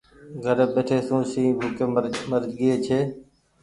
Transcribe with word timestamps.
گھري 0.43 0.65
ٻيٺي 0.73 0.97
سون 1.07 1.21
شنهن 1.31 1.51
ڀوُڪي 1.77 1.85
مرگيئي 2.31 2.75
ڇي۔ 2.85 2.99